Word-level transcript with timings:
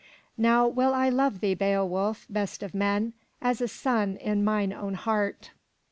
Now 0.35 0.67
will 0.67 0.95
I 0.95 1.09
love 1.09 1.41
thee, 1.41 1.53
Beowulf, 1.53 2.25
best 2.27 2.63
of 2.63 2.73
men, 2.73 3.13
as 3.39 3.61
a 3.61 3.67
son 3.67 4.17
in 4.17 4.43
mine 4.43 4.73
own 4.73 4.95
heart. 4.95 5.51